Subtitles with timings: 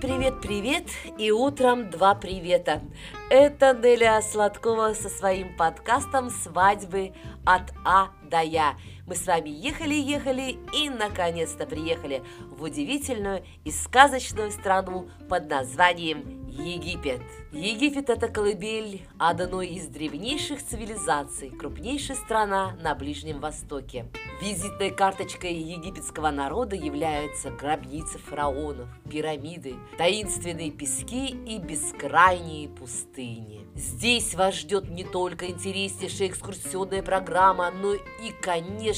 [0.00, 0.84] Привет, привет,
[1.18, 2.80] и утром два привета.
[3.30, 8.76] Это Неля Сладкова со своим подкастом «Свадьбы от А до Я».
[9.08, 17.22] Мы с вами ехали-ехали и наконец-то приехали в удивительную и сказочную страну под названием Египет.
[17.52, 24.06] Египет– это колыбель одной из древнейших цивилизаций, крупнейшая страна на Ближнем Востоке.
[24.42, 33.66] Визитной карточкой египетского народа являются гробницы фараонов, пирамиды, таинственные пески и бескрайние пустыни.
[33.74, 38.97] Здесь вас ждет не только интереснейшая экскурсионная программа, но и, конечно,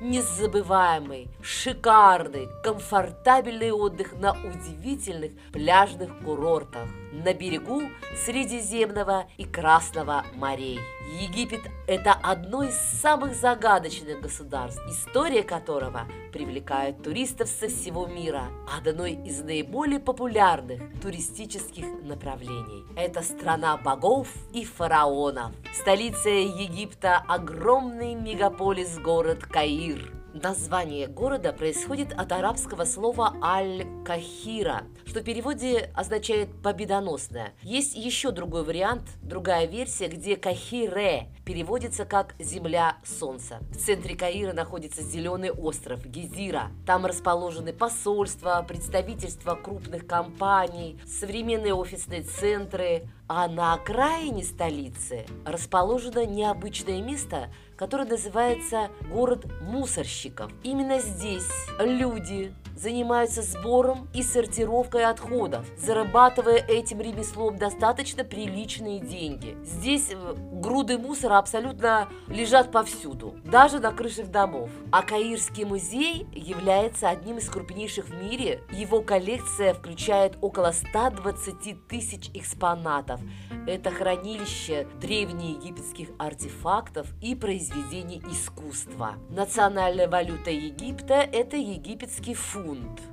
[0.00, 7.82] незабываемый, шикарный, комфортабельный отдых на удивительных пляжных курортах на берегу
[8.24, 10.80] Средиземного и Красного морей.
[11.20, 19.04] Египет– это одно из самых загадочных государств, история которого привлекает туристов со всего мира, одно
[19.04, 22.84] из наиболее популярных туристических направлений.
[22.96, 25.52] Это страна богов и фараонов.
[25.74, 35.90] Столица Египта– огромный мегаполис-город Каир– Название города происходит от арабского слова «аль-Кахира», что в переводе
[35.94, 37.52] означает «победоносная».
[37.62, 43.58] Есть еще другой вариант, другая версия, где «Кахире» переводится как «земля солнца».
[43.72, 46.70] В центре Каира находится зеленый остров Гизира.
[46.86, 57.02] Там расположены посольства, представительства крупных компаний, современные офисные центры, а на окраине столицы расположено необычное
[57.02, 60.52] место– который называется «Город мусорщиков».
[60.62, 61.48] Именно здесь
[61.80, 69.56] люди занимаются сбором и сортировкой отходов, зарабатывая этим ремеслом достаточно приличные деньги.
[69.64, 74.70] Здесь э, груды мусора абсолютно лежат повсюду, даже на крышах домов.
[74.90, 78.62] А Каирский музей является одним из крупнейших в мире.
[78.72, 83.20] Его коллекция включает около 120 тысяч экспонатов.
[83.66, 89.14] Это хранилище древнеегипетских артефактов и произведений искусства.
[89.30, 92.61] Национальная валюта Египта– это египетский фунт.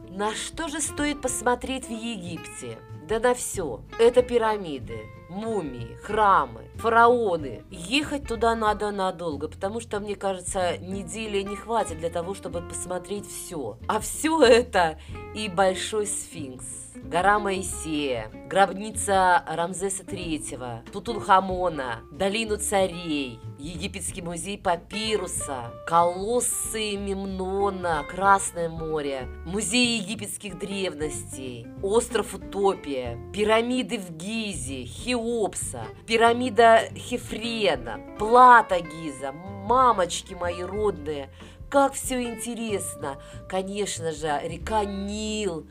[0.10, 2.78] На что же стоит посмотреть в Египте?
[3.08, 3.82] Да на все.
[3.98, 5.00] Это пирамиды,
[5.30, 7.64] мумии, храмы, фараоны.
[7.72, 13.28] Ехать туда надо надолго, потому что, мне кажется, недели не хватит для того, чтобы посмотреть
[13.28, 13.78] все.
[13.88, 15.00] А все это
[15.34, 26.96] и Большой Сфинкс гора Моисея, гробница Рамзеса III, Тутунхамона, долину царей, Египетский музей папируса, колоссы
[26.96, 38.80] Мемнона, Красное море, музей египетских древностей, остров Утопия, пирамиды в Гизе, Хеопса, пирамида Хефрена, Плата
[38.80, 41.30] Гиза, мамочки мои родные–
[41.69, 43.18] как все интересно!
[43.47, 45.68] Конечно же, река Нил,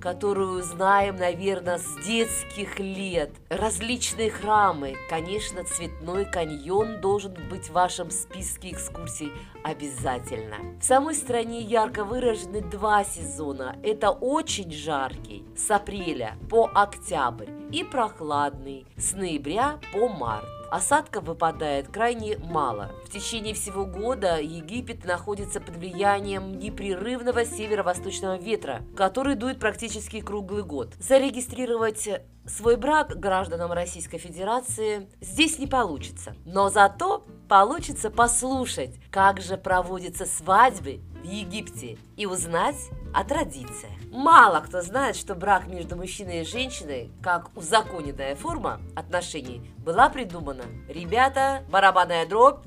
[0.00, 3.30] которую знаем, наверное, с детских лет.
[3.50, 4.96] Различные храмы.
[5.08, 9.30] Конечно, цветной каньон должен быть в вашем списке экскурсий
[9.62, 10.56] обязательно.
[10.80, 13.76] В самой стране ярко выражены два сезона.
[13.82, 21.88] Это очень жаркий с апреля по октябрь и прохладный с ноября по март осадков выпадает
[21.88, 22.92] крайне мало.
[23.04, 30.64] В течение всего года Египет находится под влиянием непрерывного северо-восточного ветра, который дует практически круглый
[30.64, 30.94] год.
[30.98, 32.08] Зарегистрировать
[32.46, 36.34] свой брак гражданам Российской Федерации здесь не получится.
[36.46, 42.76] Но зато получится послушать, как же проводятся свадьбы в Египте и узнать
[43.12, 44.01] о традициях.
[44.12, 50.64] Мало кто знает, что брак между мужчиной и женщиной, как узаконенная форма отношений, была придумана.
[50.86, 52.58] Ребята, барабанная дробь,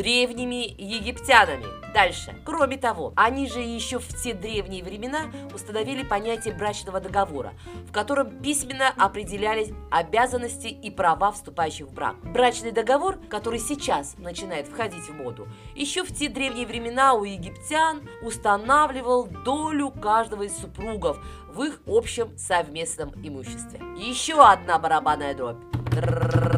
[0.00, 2.34] древними египтянами– Дальше.
[2.44, 7.52] Кроме того, они же еще в те древние времена установили понятие брачного договора,
[7.88, 12.16] в котором письменно определялись обязанности и права вступающих в брак.
[12.22, 18.08] Брачный договор, который сейчас начинает входить в моду, еще в те древние времена у египтян
[18.22, 21.18] устанавливал долю каждого из супругов
[21.48, 23.80] в их общем совместном имуществе.
[23.96, 26.49] Еще одна барабанная дробь.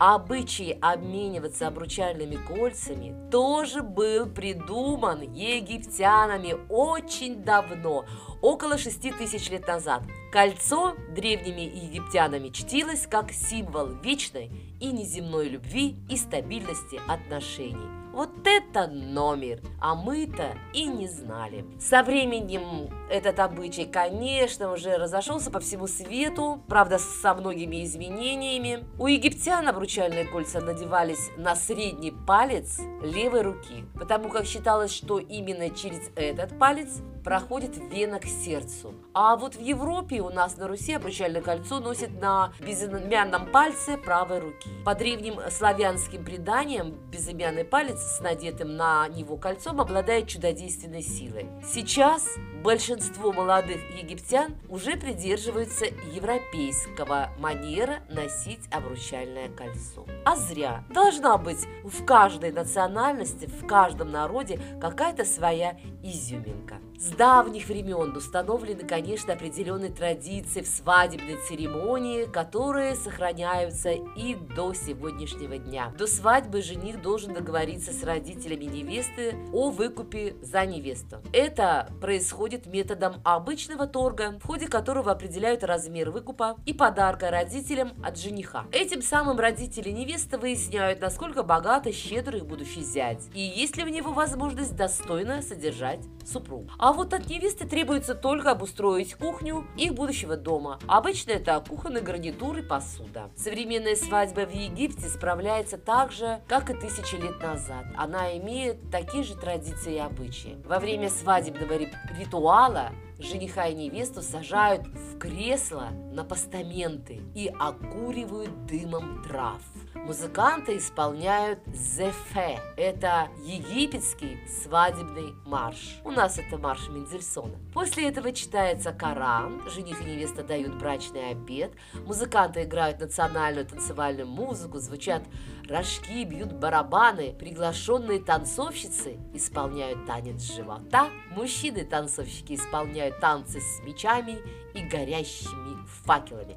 [0.00, 8.06] Обычай обмениваться обручальными кольцами тоже был придуман египтянами очень давно,
[8.40, 10.02] около 6 тысяч лет назад.
[10.32, 14.50] Кольцо древними египтянами чтилось как символ вечной
[14.80, 17.99] и неземной любви и стабильности отношений.
[18.12, 19.60] Вот это номер!
[19.80, 21.64] А мы-то и не знали.
[21.78, 28.84] Со временем этот обычай, конечно, уже разошелся по всему свету, правда, со многими изменениями.
[28.98, 35.70] У египтян обручальные кольца надевались на средний палец левой руки, потому как считалось, что именно
[35.70, 38.94] через этот палец проходит вена к сердцу.
[39.14, 44.40] А вот в Европе у нас на Руси обручальное кольцо носит на безымянном пальце правой
[44.40, 44.68] руки.
[44.84, 51.46] По древним славянским преданиям безымянный палец с надетым на него кольцом обладает чудодейственной силой.
[51.64, 52.26] Сейчас
[52.62, 60.06] большинство молодых египтян уже придерживаются европейского манера носить обручальное кольцо.
[60.24, 60.84] А зря.
[60.90, 66.76] Должна быть в каждой национальности, в каждом народе какая-то своя изюминка.
[67.00, 75.56] С давних времен установлены, конечно, определенные традиции в свадебной церемонии, которые сохраняются и до сегодняшнего
[75.56, 75.94] дня.
[75.96, 81.22] До свадьбы жених должен договориться с родителями невесты о выкупе за невесту.
[81.32, 88.18] Это происходит методом обычного торга, в ходе которого определяют размер выкупа и подарка родителям от
[88.18, 88.66] жениха.
[88.72, 93.84] Этим самым родители невесты выясняют, насколько богат и щедр их будущий зять, и есть ли
[93.84, 96.68] у него возможность достойно содержать супругу.
[96.78, 100.80] А а вот от невесты требуется только обустроить кухню их будущего дома.
[100.88, 103.30] Обычно это кухонный гарнитур и посуда.
[103.36, 107.84] Современная свадьба в Египте справляется так же, как и тысячи лет назад.
[107.96, 110.58] Она имеет такие же традиции и обычаи.
[110.64, 111.78] Во время свадебного
[112.18, 112.90] ритуала
[113.20, 119.62] жениха и невесту сажают в кресло на постаменты и окуривают дымом трав.
[119.94, 122.60] Музыканты исполняют зефе.
[122.76, 125.98] Это египетский свадебный марш.
[126.04, 127.56] У нас это марш Мендельсона.
[127.74, 131.72] После этого читается Коран, жених и невеста дают брачный обед,
[132.06, 135.24] музыканты играют национальную танцевальную музыку, звучат
[135.68, 144.38] рожки, бьют барабаны, приглашенные танцовщицы исполняют танец живота, мужчины-танцовщики исполняют танцы с мечами
[144.74, 146.56] и горящими факелами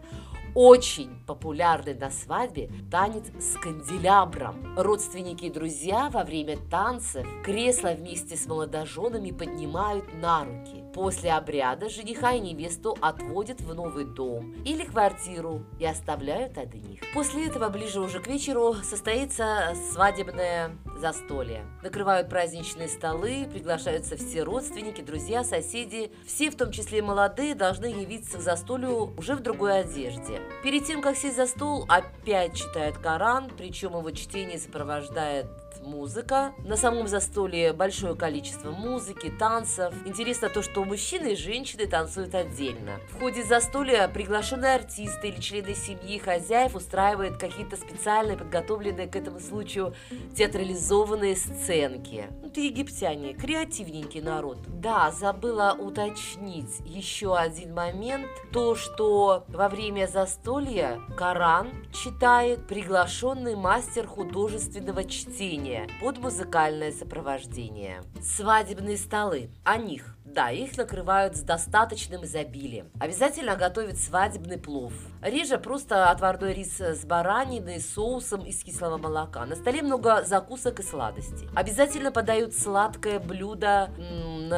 [0.55, 4.77] очень популярный на свадьбе танец с канделябром.
[4.77, 10.82] Родственники и друзья во время танцев кресло вместе с молодоженами поднимают на руки.
[10.93, 17.01] После обряда жениха и невесту отводят в новый дом или квартиру и оставляют одних.
[17.13, 21.65] После этого ближе уже к вечеру состоится свадебное застолье.
[21.81, 26.11] Накрывают праздничные столы, приглашаются все родственники, друзья, соседи.
[26.25, 30.41] Все, в том числе и молодые, должны явиться к застолью уже в другой одежде.
[30.63, 35.47] Перед тем, как сесть за стол, опять читают Коран, причем его чтение сопровождает
[35.81, 36.53] музыка.
[36.63, 39.93] На самом застолье большое количество музыки, танцев.
[40.05, 42.99] Интересно то, что мужчины и женщины танцуют отдельно.
[43.09, 49.39] В ходе застолья приглашенные артисты или члены семьи хозяев устраивают какие-то специальные, подготовленные к этому
[49.39, 49.93] случаю
[50.35, 52.27] театрализованные сценки.
[52.43, 54.59] Это египтяне, креативненький народ.
[54.67, 58.27] Да, забыла уточнить еще один момент.
[58.51, 68.01] То, что во время застолья Коран читает приглашенный мастер художественного чтения пение под музыкальное сопровождение.
[68.21, 69.49] Свадебные столы.
[69.63, 70.15] О них.
[70.25, 72.89] Да, их накрывают с достаточным изобилием.
[72.99, 74.91] Обязательно готовят свадебный плов.
[75.21, 79.45] Реже просто отварной рис с бараниной, соусом из кислого молока.
[79.45, 81.47] На столе много закусок и сладостей.
[81.55, 83.91] Обязательно подают сладкое блюдо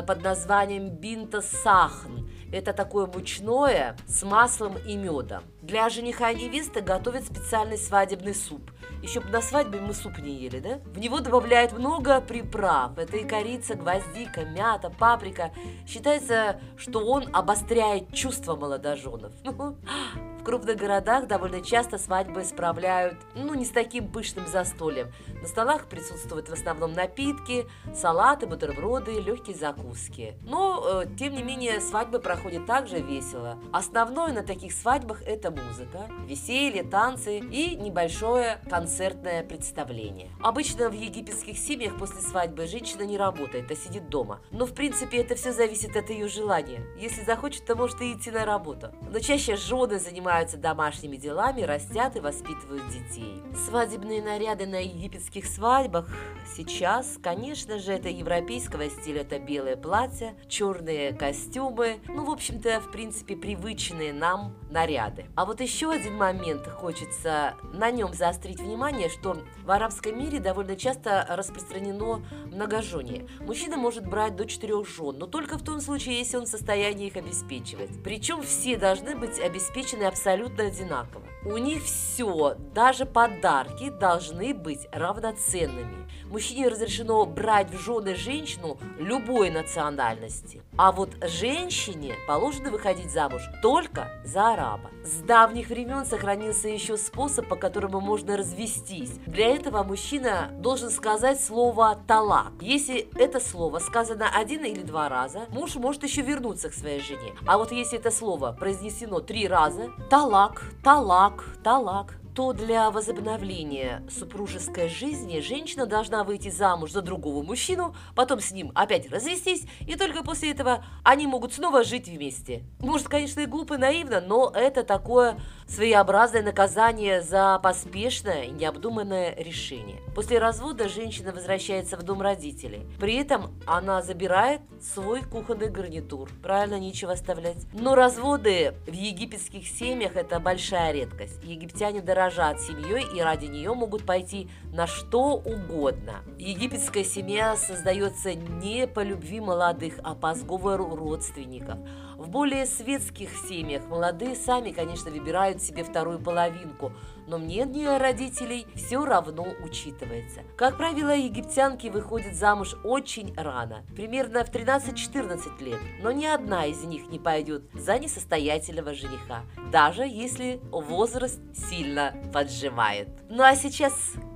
[0.07, 2.24] под названием бинта сахн
[2.55, 5.43] это такое мучное с маслом и медом.
[5.61, 8.71] Для жениха и невесты готовят специальный свадебный суп.
[9.03, 10.79] Еще на свадьбе мы суп не ели, да?
[10.85, 12.97] В него добавляют много приправ.
[12.97, 15.51] Это и корица, гвоздика, мята, паприка.
[15.85, 19.33] Считается, что он обостряет чувства молодоженов.
[20.45, 25.11] крупных городах довольно часто свадьбы справляют, ну, не с таким пышным застольем.
[25.41, 30.35] На столах присутствуют в основном напитки, салаты, бутерброды, легкие закуски.
[30.43, 33.57] Но, э, тем не менее, свадьбы проходят также весело.
[33.73, 40.29] Основное на таких свадьбах– это музыка, веселье, танцы и небольшое концертное представление.
[40.41, 44.41] Обычно в египетских семьях после свадьбы женщина не работает, а сидит дома.
[44.51, 46.85] Но, в принципе, это все зависит от ее желания.
[46.99, 48.91] Если захочет, то может и идти на работу.
[49.09, 53.41] Но чаще жены занимаются занимаются домашними делами, растят и воспитывают детей.
[53.65, 56.09] Свадебные наряды на египетских свадьбах
[56.57, 62.91] сейчас, конечно же, это европейского стиля, это белое платье, черные костюмы, ну, в общем-то, в
[62.91, 65.27] принципе, привычные нам наряды.
[65.35, 70.75] А вот еще один момент хочется на нем заострить внимание, что в арабском мире довольно
[70.75, 73.25] часто распространено многожение.
[73.39, 77.07] Мужчина может брать до четырех жен, но только в том случае, если он в состоянии
[77.07, 78.03] их обеспечивать.
[78.03, 81.34] Причем все должны быть обеспечены абсолютно абсолютно одинаково.
[81.45, 86.07] У них все, даже подарки, должны быть равноценными.
[86.25, 90.63] мужчине разрешено брать в жены женщину любой национальности.
[90.75, 94.89] А вот женщине положено выходить замуж только за араба.
[95.03, 99.19] С давних времен сохранился еще способ, по которому можно развестись.
[99.27, 102.53] Для этого мужчина должен сказать слово «талак».
[102.59, 107.33] Если это слово сказано один или два раза, муж может еще вернуться к своей жене.
[107.45, 114.89] А вот если это слово произнесено три раза, талак, талак, талак, то для возобновления супружеской
[114.89, 120.21] жизни женщина должна выйти замуж за другого мужчину, потом с ним опять развестись, и только
[120.21, 122.63] после этого они могут снова жить вместе.
[122.79, 129.35] Может, конечно, и глупо, и наивно, но это такое своеобразное наказание за поспешное и необдуманное
[129.35, 129.99] решение.
[130.13, 132.85] После развода женщина возвращается в дом родителей.
[132.99, 136.29] При этом она забирает свой кухонный гарнитур.
[136.43, 137.65] Правильно, нечего оставлять.
[137.73, 141.43] Но разводы в египетских семьях– это большая редкость.
[141.43, 146.23] Египтяне дорожат семьей и ради нее могут пойти на что угодно.
[146.37, 151.77] Египетская семья создается не по любви молодых, а по сговору родственников.
[152.25, 156.91] В более светских семьях молодые сами, конечно, выбирают себе вторую половинку,
[157.27, 160.41] но мнение родителей все равно учитывается.
[160.57, 166.83] Как правило, египтянки выходят замуж очень рано, примерно в 13-14 лет, но ни одна из
[166.83, 173.07] них не пойдет за несостоятельного жениха, даже если возраст сильно поджимает.
[173.29, 173.93] Ну а сейчас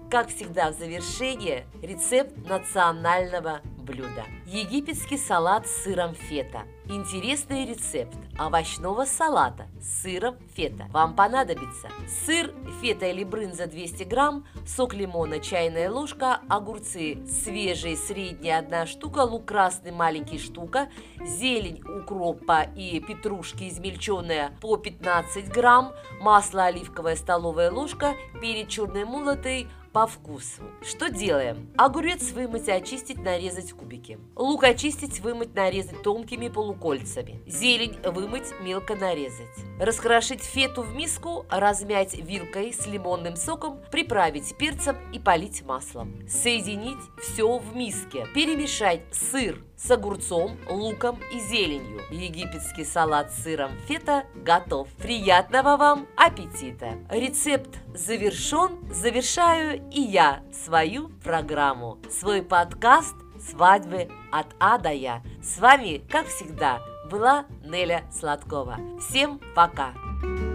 [0.10, 4.26] как всегда в завершение, рецепт национального блюда.
[4.46, 6.64] Египетский салат с сыром фета.
[6.86, 10.86] Интересный рецепт овощного салата с сыром фета.
[10.92, 11.90] Вам понадобится
[12.26, 19.20] сыр, фета или брынза 200 грамм, сок лимона чайная ложка, огурцы свежие средняя одна штука,
[19.20, 20.90] лук красный маленький штука,
[21.24, 29.68] зелень укропа и петрушки измельченная по 15 грамм, масло оливковая столовая ложка, перец черный молотый,
[29.92, 30.64] по вкусу.
[30.82, 31.70] Что делаем?
[31.78, 34.20] Огурец вымыть очистить, нарезать кубики.
[34.36, 37.42] Лук очистить, вымыть, нарезать тонкими полукольцами.
[37.48, 39.48] Зелень вымыть, мелко нарезать.
[39.80, 46.28] Раскрошить фету в миску, размять вилкой с лимонным соком, приправить перцем и полить маслом.
[46.28, 48.28] Соединить все в миске.
[48.34, 52.02] Перемешать сыр, с огурцом, луком и зеленью.
[52.12, 54.90] Египетский салат с сыром фета готов.
[54.98, 56.98] Приятного вам аппетита!
[57.10, 65.22] Рецепт завершен, завершаю и я свою программу, свой подкаст «Свадьбы от А до Я».
[65.42, 68.78] С вами, как всегда, была Неля Сладкова.
[69.00, 69.94] Всем пока!
[69.94, 70.49] Пока!